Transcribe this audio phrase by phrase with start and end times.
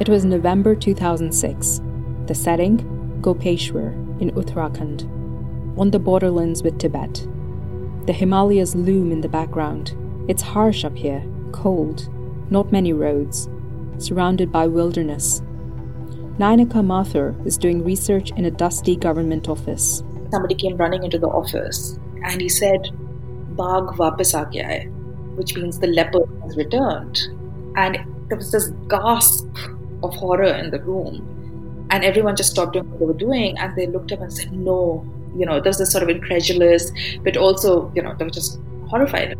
[0.00, 1.80] It was November 2006.
[2.26, 2.78] The setting?
[3.20, 3.90] Gopeshwar
[4.20, 5.02] in Uttarakhand,
[5.76, 7.26] on the borderlands with Tibet.
[8.06, 9.96] The Himalayas loom in the background.
[10.28, 12.08] It's harsh up here, cold,
[12.48, 13.48] not many roads,
[13.98, 15.42] surrounded by wilderness.
[16.38, 20.04] Nayanika Mathur is doing research in a dusty government office.
[20.30, 22.88] Somebody came running into the office and he said,
[23.56, 24.84] Bagh hai,
[25.34, 27.18] which means the leopard has returned.
[27.74, 29.48] And there was this gasp
[30.02, 31.86] of horror in the room.
[31.90, 34.52] And everyone just stopped doing what they were doing and they looked up and said,
[34.52, 35.06] No.
[35.36, 36.90] You know, there was this sort of incredulous,
[37.22, 39.36] but also, you know, they were just horrified.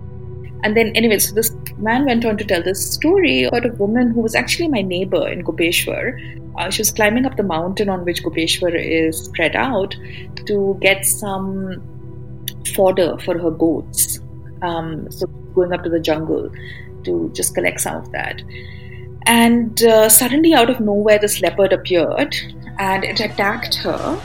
[0.64, 4.10] And then, anyway, so this man went on to tell this story about a woman
[4.10, 6.18] who was actually my neighbor in Gopeshwar.
[6.58, 9.96] Uh, she was climbing up the mountain on which Gopeshwar is spread out
[10.46, 11.82] to get some
[12.74, 14.20] fodder for her goats.
[14.62, 16.50] Um, so, going up to the jungle
[17.04, 18.42] to just collect some of that.
[19.28, 22.34] And uh, suddenly, out of nowhere, this leopard appeared
[22.78, 24.20] and it attacked her.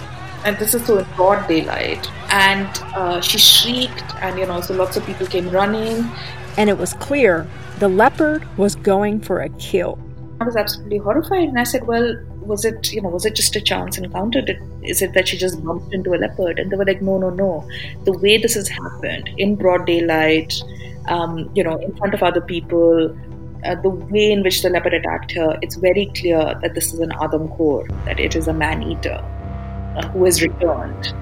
[0.46, 2.10] And this is so in broad daylight.
[2.30, 6.10] And uh, she shrieked, and you know, so lots of people came running.
[6.58, 7.48] And it was clear
[7.80, 10.00] the leopard was going for a kill.
[10.40, 13.56] I was absolutely horrified, and I said, "Well, was it, you know, was it just
[13.56, 14.42] a chance encounter?
[14.42, 17.18] Did, is it that she just bumped into a leopard?" And they were like, "No,
[17.18, 17.68] no, no.
[18.06, 20.54] The way this has happened in broad daylight,
[21.08, 23.16] um, you know, in front of other people,
[23.66, 27.00] uh, the way in which the leopard attacked her, it's very clear that this is
[27.00, 29.24] an Adam Khor, that it is a man eater
[29.96, 31.14] uh, who has returned.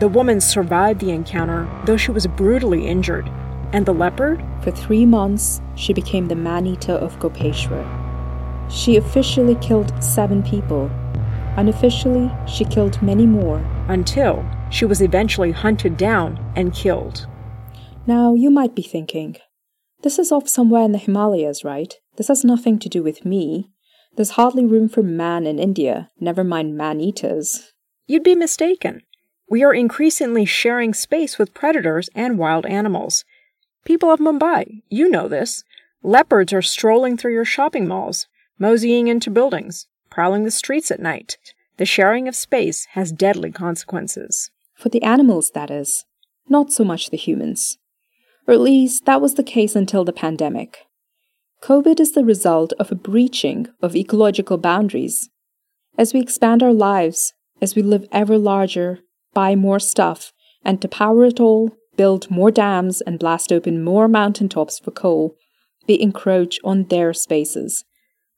[0.00, 3.28] The woman survived the encounter, though she was brutally injured.
[3.72, 4.42] And the leopard?
[4.62, 7.84] For three months, she became the man eater of Gopeshwar.
[8.70, 10.90] She officially killed seven people.
[11.56, 13.58] Unofficially, she killed many more.
[13.88, 17.26] Until she was eventually hunted down and killed.
[18.06, 19.36] Now, you might be thinking,
[20.02, 21.94] this is off somewhere in the Himalayas, right?
[22.16, 23.70] This has nothing to do with me.
[24.16, 27.72] There's hardly room for man in India, never mind man eaters.
[28.06, 29.02] You'd be mistaken.
[29.50, 33.24] We are increasingly sharing space with predators and wild animals.
[33.84, 35.64] People of Mumbai, you know this.
[36.02, 38.26] Leopards are strolling through your shopping malls,
[38.58, 41.38] moseying into buildings, prowling the streets at night.
[41.76, 44.50] The sharing of space has deadly consequences.
[44.74, 46.04] For the animals, that is.
[46.48, 47.78] Not so much the humans.
[48.48, 50.78] Or at least that was the case until the pandemic.
[51.62, 55.28] COVID is the result of a breaching of ecological boundaries.
[55.98, 59.00] As we expand our lives, as we live ever larger,
[59.34, 60.32] buy more stuff,
[60.64, 65.36] and to power it all, build more dams and blast open more mountaintops for coal,
[65.86, 67.84] we encroach on their spaces.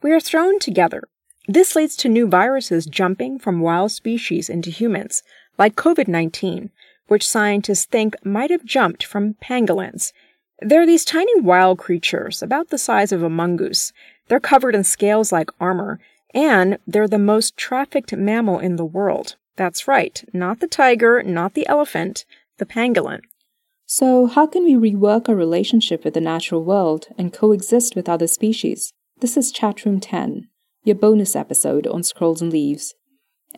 [0.03, 1.03] We are thrown together.
[1.47, 5.23] This leads to new viruses jumping from wild species into humans,
[5.59, 6.71] like COVID 19,
[7.11, 10.13] which scientists think might have jumped from pangolins.
[10.61, 13.93] They're these tiny wild creatures, about the size of a mongoose.
[14.29, 15.99] They're covered in scales like armor,
[16.33, 19.35] and they're the most trafficked mammal in the world.
[19.57, 22.25] That's right, not the tiger, not the elephant,
[22.59, 23.23] the pangolin.
[23.87, 28.29] So, how can we rework our relationship with the natural world and coexist with other
[28.29, 28.93] species?
[29.19, 30.49] This is Chatroom 10,
[30.85, 32.95] your bonus episode on Scrolls and Leaves.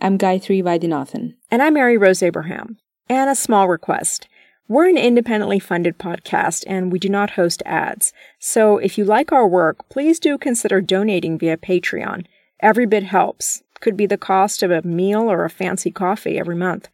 [0.00, 1.34] I'm Gayatri Vaidyanathan.
[1.50, 2.78] And I'm Mary Rose Abraham.
[3.08, 4.28] And a small request.
[4.68, 8.12] We're an independently funded podcast and we do not host ads.
[8.38, 12.24] So if you like our work, please do consider donating via Patreon.
[12.60, 13.62] Every bit helps.
[13.80, 16.88] Could be the cost of a meal or a fancy coffee every month.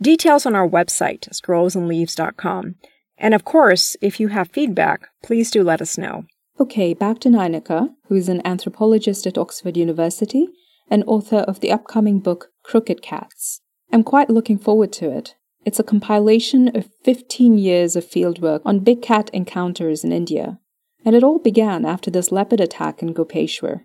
[0.00, 2.74] Details on our website, scrollsandleaves.com.
[3.18, 6.24] And of course, if you have feedback, please do let us know.
[6.58, 10.48] Okay, back to Nayanika, who is an anthropologist at Oxford University
[10.90, 13.60] and author of the upcoming book Crooked Cats.
[13.92, 15.36] I'm quite looking forward to it.
[15.64, 20.58] It's a compilation of 15 years of fieldwork on big cat encounters in India,
[21.04, 23.82] and it all began after this leopard attack in Gopeshwar.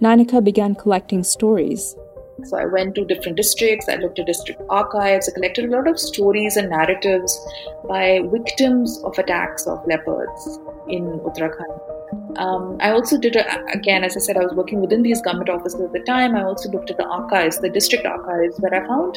[0.00, 1.96] Nayanika began collecting stories.
[2.44, 5.88] So I went to different districts, I looked at district archives, I collected a lot
[5.88, 7.40] of stories and narratives
[7.88, 11.93] by victims of attacks of leopards in Uttarakhand.
[12.36, 15.50] Um, I also did, a, again, as I said, I was working within these government
[15.50, 16.34] offices at the time.
[16.34, 19.16] I also looked at the archives, the district archives, where I found,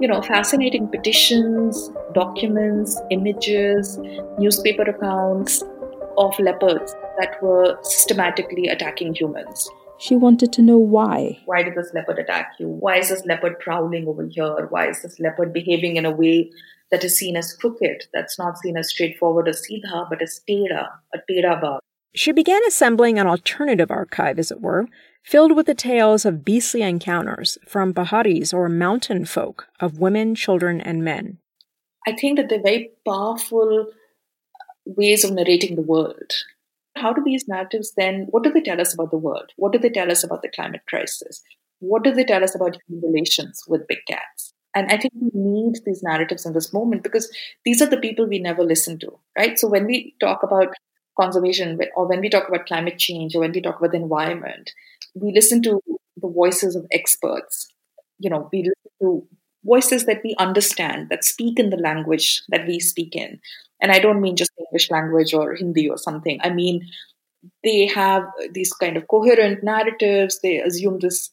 [0.00, 3.98] you know, fascinating petitions, documents, images,
[4.38, 5.62] newspaper accounts
[6.18, 9.68] of leopards that were systematically attacking humans.
[9.98, 11.40] She wanted to know why.
[11.46, 12.68] Why did this leopard attack you?
[12.68, 14.66] Why is this leopard prowling over here?
[14.70, 16.50] Why is this leopard behaving in a way
[16.90, 20.88] that is seen as crooked, that's not seen as straightforward as Sidha, but as Teda,
[21.14, 21.80] a Teda bar?
[22.14, 24.86] She began assembling an alternative archive, as it were,
[25.22, 30.80] filled with the tales of beastly encounters from Paharis or mountain folk of women, children,
[30.80, 31.38] and men.
[32.06, 33.86] I think that they're very powerful
[34.86, 36.32] ways of narrating the world.
[36.96, 39.52] how do these narratives then, what do they tell us about the world?
[39.56, 41.42] What do they tell us about the climate crisis?
[41.80, 44.52] What do they tell us about human relations with big cats?
[44.74, 47.30] And I think we need these narratives in this moment because
[47.64, 49.58] these are the people we never listen to, right?
[49.58, 50.74] So when we talk about
[51.18, 54.72] conservation or when we talk about climate change or when we talk about the environment,
[55.14, 55.80] we listen to
[56.20, 57.68] the voices of experts.
[58.18, 59.26] You know, we listen to
[59.64, 63.40] voices that we understand, that speak in the language that we speak in.
[63.80, 66.40] And I don't mean just English language or Hindi or something.
[66.42, 66.86] I mean,
[67.62, 70.40] they have these kind of coherent narratives.
[70.42, 71.30] They assume this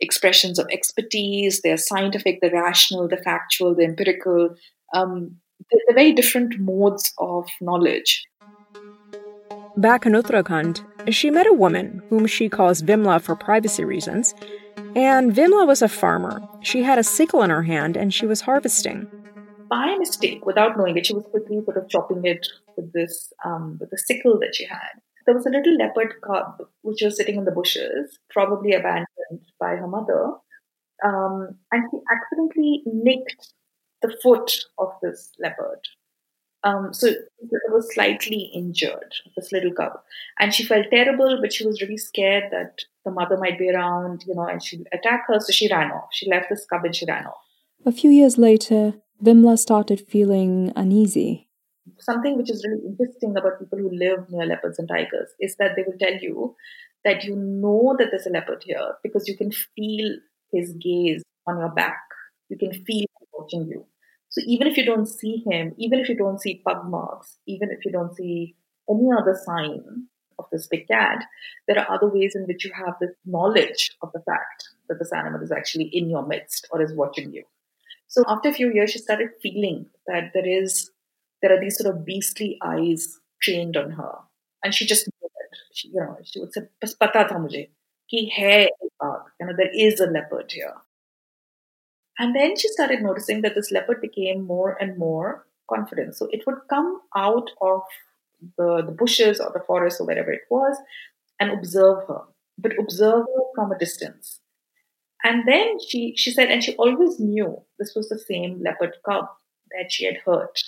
[0.00, 1.60] expressions of expertise.
[1.62, 4.54] They're scientific, the rational, the factual, the empirical.
[4.94, 5.36] Um,
[5.70, 8.27] they're very different modes of knowledge.
[9.78, 14.34] Back in Uttarakhand, she met a woman whom she calls Vimla for privacy reasons.
[14.94, 16.42] And Vimla was a farmer.
[16.62, 19.08] She had a sickle in her hand and she was harvesting
[19.68, 22.46] by mistake, without knowing it, she was quickly sort of chopping it
[22.76, 25.00] with this um, with the sickle that she had.
[25.26, 29.76] There was a little leopard cub which was sitting in the bushes, probably abandoned by
[29.76, 30.32] her mother,
[31.04, 33.52] um, and she accidentally nicked
[34.00, 35.80] the foot of this leopard.
[36.64, 37.22] Um, so it
[37.70, 39.92] was slightly injured, this little cub,
[40.40, 44.24] and she felt terrible, but she was really scared that the mother might be around,
[44.26, 45.38] you know, and she'd attack her.
[45.38, 46.08] So she ran off.
[46.12, 47.38] She left this cub and she ran off.
[47.86, 51.48] A few years later, Vimla started feeling uneasy.
[51.98, 55.72] Something which is really interesting about people who live near leopards and tigers is that
[55.76, 56.54] they will tell you
[57.04, 60.16] that you know that there's a leopard here because you can feel
[60.52, 61.98] his gaze on your back.
[62.48, 63.86] You can feel him watching you.
[64.30, 67.70] So even if you don't see him, even if you don't see pug marks, even
[67.70, 68.56] if you don't see
[68.88, 70.06] any other sign
[70.38, 71.24] of this big cat,
[71.66, 75.12] there are other ways in which you have this knowledge of the fact that this
[75.12, 77.44] animal is actually in your midst or is watching you.
[78.08, 80.90] So after a few years, she started feeling that there is
[81.42, 84.14] there are these sort of beastly eyes trained on her,
[84.64, 85.58] and she just knew it.
[85.72, 87.68] She, you know, she would say, "Bas pata tha mujhe
[88.10, 88.68] ki hai
[89.40, 90.74] You know, there is a leopard here."
[92.18, 96.16] And then she started noticing that this leopard became more and more confident.
[96.16, 97.82] So it would come out of
[98.56, 100.76] the, the bushes or the forest or wherever it was
[101.38, 102.22] and observe her,
[102.58, 104.40] but observe her from a distance.
[105.24, 109.26] And then she, she said, and she always knew this was the same leopard cub
[109.76, 110.60] that she had hurt.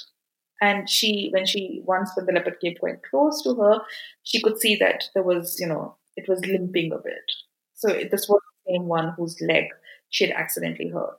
[0.60, 3.80] And she, when she, once when the leopard came quite close to her,
[4.22, 7.32] she could see that there was, you know, it was limping a bit.
[7.74, 9.64] So this was the same one whose leg
[10.10, 11.16] she had accidentally hurt.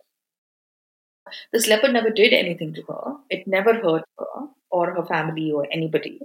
[1.54, 3.16] This leopard never did anything to her.
[3.30, 6.20] It never hurt her or her family or anybody.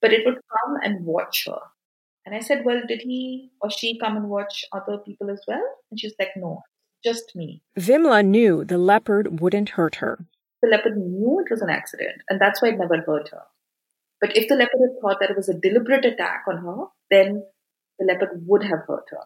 [0.00, 1.60] But it would come and watch her
[2.24, 5.64] and I said, Well, did he or she come and watch other people as well?
[5.90, 6.62] And she's like, No,
[7.04, 7.62] just me.
[7.78, 10.26] Vimla knew the leopard wouldn't hurt her.
[10.62, 13.42] The leopard knew it was an accident, and that's why it never hurt her.
[14.20, 17.44] But if the leopard had thought that it was a deliberate attack on her, then
[17.98, 19.24] the leopard would have hurt her.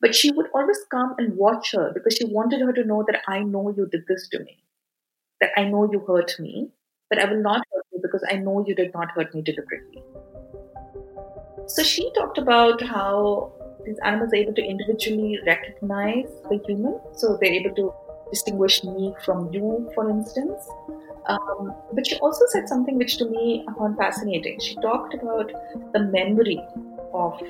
[0.00, 3.22] But she would always come and watch her because she wanted her to know that
[3.26, 4.62] I know you did this to me,
[5.40, 6.68] that I know you hurt me,
[7.08, 10.02] but I will not hurt you because I know you did not hurt me deliberately.
[11.66, 13.52] So she talked about how
[13.84, 17.00] these animals are able to individually recognize the human.
[17.14, 17.92] So they're able to
[18.30, 20.68] distinguish me from you, for instance.
[21.26, 24.60] Um, but she also said something which to me found fascinating.
[24.60, 25.50] She talked about
[25.92, 26.60] the memory
[27.12, 27.40] of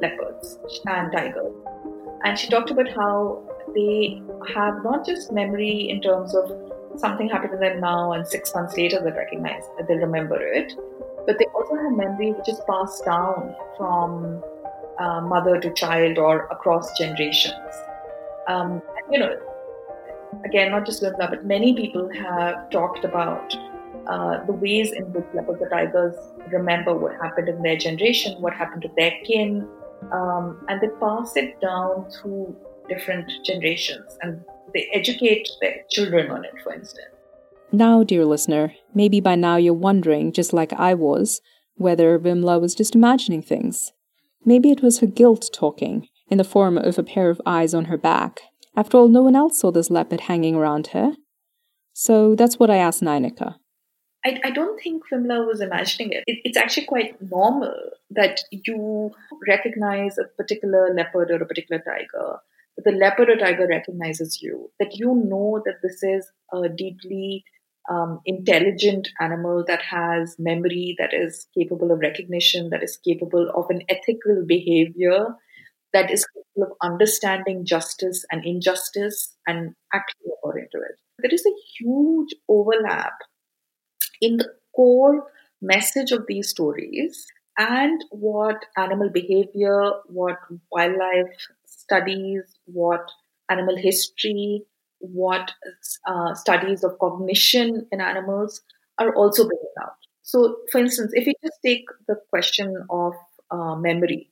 [0.00, 1.52] leopards and tigers.
[2.24, 3.42] And she talked about how
[3.74, 4.22] they
[4.54, 6.52] have not just memory in terms of
[6.96, 10.74] something happened to them now and six months later they recognize that they remember it,
[11.26, 14.42] but they also have memory which is passed down from
[14.98, 17.54] uh, mother to child or across generations.
[18.48, 19.38] Um, you know,
[20.44, 23.54] again, not just Vimla, but many people have talked about
[24.06, 26.14] uh, the ways in which leopards or tigers
[26.50, 29.68] remember what happened in their generation, what happened to their kin,
[30.12, 32.56] um, and they pass it down through
[32.88, 34.40] different generations and
[34.74, 37.14] they educate their children on it, for instance.
[37.72, 41.40] Now, dear listener, maybe by now you're wondering, just like I was,
[41.76, 43.92] whether Vimla was just imagining things.
[44.44, 47.86] Maybe it was her guilt talking, in the form of a pair of eyes on
[47.86, 48.40] her back.
[48.76, 51.12] After all, no one else saw this leopard hanging around her.
[51.92, 53.56] So that's what I asked Nayanika.
[54.24, 56.24] I, I don't think Vimla was imagining it.
[56.26, 56.40] it.
[56.44, 57.74] It's actually quite normal
[58.10, 59.12] that you
[59.48, 62.38] recognize a particular leopard or a particular tiger,
[62.76, 67.44] the leopard or tiger recognizes you, that you know that this is a deeply
[67.90, 73.66] um, intelligent animal that has memory, that is capable of recognition, that is capable of
[73.70, 75.26] an ethical behavior,
[75.92, 80.96] that is capable of understanding justice and injustice and acting according to it.
[81.18, 83.14] There is a huge overlap
[84.20, 85.26] in the core
[85.60, 87.26] message of these stories
[87.58, 90.38] and what animal behavior, what
[90.72, 93.10] wildlife studies, what
[93.50, 94.64] animal history,
[94.98, 95.52] what
[96.06, 98.62] uh, studies of cognition in animals
[98.98, 99.96] are also bringing out.
[100.22, 103.14] So, for instance, if you just take the question of
[103.50, 104.30] uh, memory,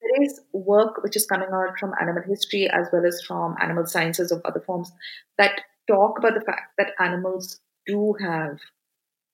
[0.00, 3.86] there is work which is coming out from animal history as well as from animal
[3.86, 4.92] sciences of other forms
[5.38, 8.58] that talk about the fact that animals do have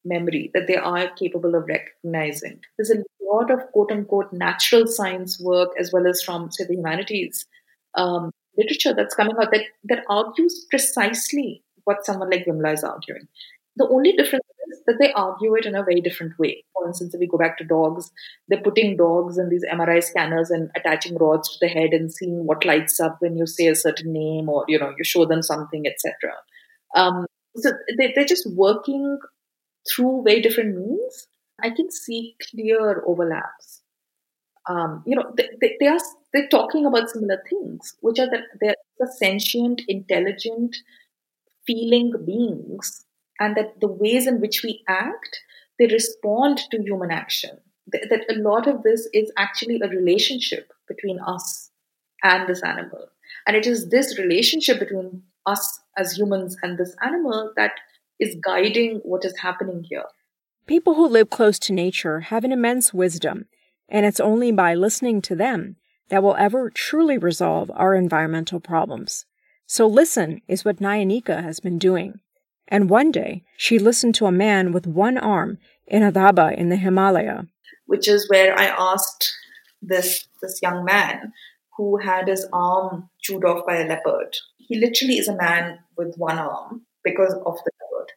[0.05, 2.61] memory, that they are capable of recognizing.
[2.77, 6.75] There's a lot of quote unquote natural science work as well as from, say, the
[6.75, 7.47] humanities
[7.97, 13.29] um, literature that's coming out that, that argues precisely what someone like Vimla is arguing.
[13.77, 16.65] The only difference is that they argue it in a very different way.
[16.75, 18.11] For instance, if we go back to dogs,
[18.49, 22.47] they're putting dogs in these MRI scanners and attaching rods to the head and seeing
[22.47, 25.43] what lights up when you say a certain name or you know you show them
[25.43, 26.35] something, etc.
[26.95, 29.19] Um, so they, they're just working
[29.89, 31.29] through very different means.
[31.63, 33.83] I can see clear overlaps.
[34.69, 35.99] Um, you know, they, they, they, are
[36.33, 38.75] they're talking about similar things, which are that they're
[39.19, 40.77] sentient, intelligent,
[41.67, 43.05] feeling beings
[43.41, 45.41] and that the ways in which we act,
[45.79, 47.59] they respond to human action.
[47.89, 51.71] That a lot of this is actually a relationship between us
[52.23, 53.09] and this animal.
[53.47, 57.73] And it is this relationship between us as humans and this animal that
[58.25, 60.05] is guiding what is happening here.
[60.67, 63.45] People who live close to nature have an immense wisdom,
[63.89, 65.77] and it's only by listening to them
[66.09, 69.27] that we'll ever truly resolve our environmental problems.
[69.67, 72.21] So listen is what Nayanika has been doing.
[72.67, 76.71] And one day, she listened to a man with one arm in a dhaba in
[76.71, 77.45] the Himalaya.
[77.87, 79.33] Which is where I asked
[79.83, 81.33] this, this young man
[81.77, 84.37] who had his arm chewed off by a leopard.
[84.57, 88.13] He literally is a man with one arm because of the leopard.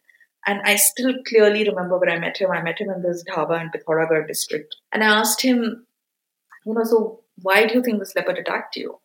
[0.46, 2.51] And I still clearly remember when I met him.
[2.51, 4.75] I met him in this dhaba in Pithoragarh district.
[4.94, 5.86] And I asked him,
[6.65, 9.00] you know, so why do you think this leopard attacked you?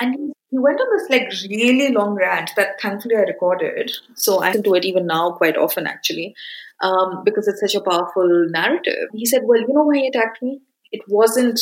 [0.00, 3.92] And he went on this like really long rant that thankfully I recorded.
[4.14, 6.34] So I listen to it even now quite often actually,
[6.82, 9.08] um, because it's such a powerful narrative.
[9.14, 10.60] He said, Well, you know why he attacked me?
[10.90, 11.60] It wasn't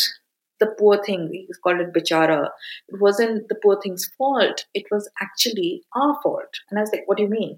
[0.60, 1.28] the poor thing.
[1.32, 2.48] He called it bichara.
[2.88, 4.66] It wasn't the poor thing's fault.
[4.74, 6.60] It was actually our fault.
[6.70, 7.56] And I was like, What do you mean?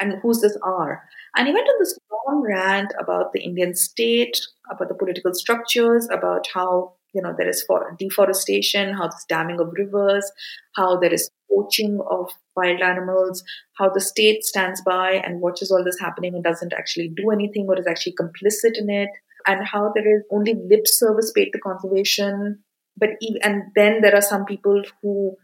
[0.00, 1.02] And who's this R?
[1.36, 6.08] And he went on this long rant about the Indian state, about the political structures,
[6.10, 10.30] about how you know there is for deforestation how there's damming of rivers
[10.76, 13.42] how there is poaching of wild animals
[13.74, 17.66] how the state stands by and watches all this happening and doesn't actually do anything
[17.68, 19.10] or is actually complicit in it
[19.46, 22.58] and how there is only lip service paid to conservation
[22.96, 23.10] but
[23.42, 25.36] and then there are some people who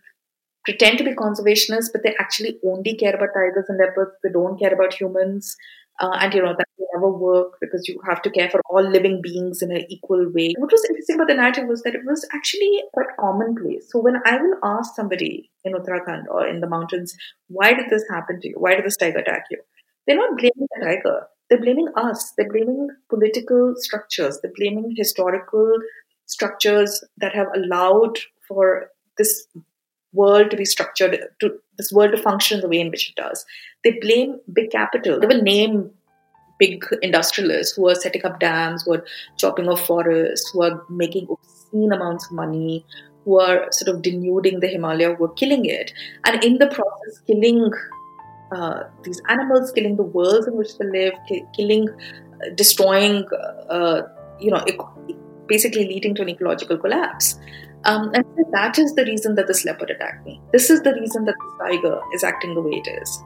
[0.64, 4.58] pretend to be conservationists but they actually only care about tigers and leopards they don't
[4.58, 5.56] care about humans
[6.00, 8.82] uh, and you know that will never work because you have to care for all
[8.82, 10.52] living beings in an equal way.
[10.58, 13.88] What was interesting about the narrative was that it was actually quite commonplace.
[13.90, 17.14] So when I will ask somebody in Uttarakhand or in the mountains,
[17.48, 18.56] why did this happen to you?
[18.58, 19.58] Why did this tiger attack you?
[20.06, 21.26] They're not blaming the tiger.
[21.48, 22.32] They're blaming us.
[22.36, 24.40] They're blaming political structures.
[24.40, 25.78] They're blaming historical
[26.26, 29.46] structures that have allowed for this
[30.12, 33.44] world to be structured, to this world to function the way in which it does.
[33.84, 35.20] They blame big capital.
[35.20, 35.90] They will name
[36.58, 39.04] big industrialists who are setting up dams, who are
[39.36, 42.84] chopping off forests, who are making obscene amounts of money,
[43.24, 45.92] who are sort of denuding the Himalaya, who are killing it,
[46.24, 47.70] and in the process, killing
[48.52, 51.14] uh, these animals, killing the worlds in which they live,
[51.54, 53.24] killing, uh, destroying,
[53.70, 54.02] uh,
[54.40, 54.64] you know,
[55.46, 57.38] basically leading to an ecological collapse.
[57.84, 60.40] Um, and that is the reason that this leopard attacked me.
[60.52, 63.22] This is the reason that this tiger is acting the way it is.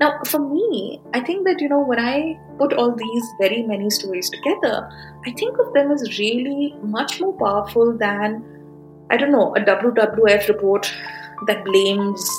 [0.00, 3.90] Now, for me, I think that, you know, when I put all these very many
[3.90, 4.88] stories together,
[5.26, 8.44] I think of them as really much more powerful than,
[9.10, 10.92] I don't know, a WWF report
[11.46, 12.30] that blames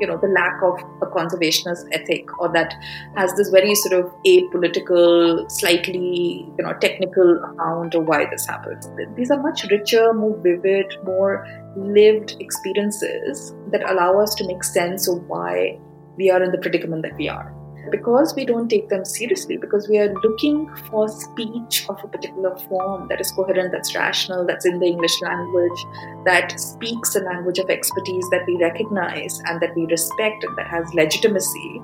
[0.00, 2.74] you know the lack of a conservationist ethic or that
[3.16, 8.88] has this very sort of apolitical slightly you know technical account of why this happens.
[9.16, 11.46] These are much richer more vivid more
[11.76, 15.78] lived experiences that allow us to make sense of why
[16.16, 17.51] we are in the predicament that we are
[17.90, 22.56] because we don't take them seriously, because we are looking for speech of a particular
[22.68, 25.84] form that is coherent, that's rational, that's in the English language,
[26.24, 30.66] that speaks a language of expertise that we recognize and that we respect and that
[30.66, 31.82] has legitimacy,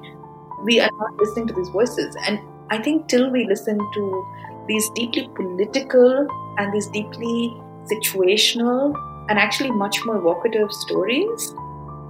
[0.64, 2.16] we are not listening to these voices.
[2.26, 2.40] And
[2.70, 4.26] I think till we listen to
[4.66, 6.28] these deeply political
[6.58, 8.94] and these deeply situational
[9.28, 11.54] and actually much more evocative stories,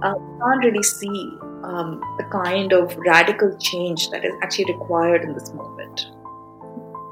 [0.03, 5.23] uh, we can't really see um, the kind of radical change that is actually required
[5.23, 6.07] in this moment.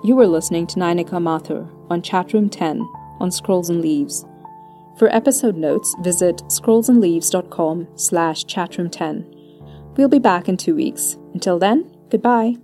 [0.04, 2.82] You were listening to Nayanika Mathur on Chatroom 10
[3.20, 4.26] on Scrolls and Leaves.
[4.98, 9.96] For episode notes, visit scrollsandleaves.com slash chatroom10.
[9.96, 11.18] We'll be back in two weeks.
[11.34, 12.58] Until then, goodbye.